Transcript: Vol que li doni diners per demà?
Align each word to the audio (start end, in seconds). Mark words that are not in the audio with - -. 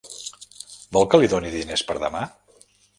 Vol 0.97 1.07
que 1.13 1.21
li 1.21 1.31
doni 1.37 1.55
diners 1.59 1.87
per 1.93 2.01
demà? 2.09 2.27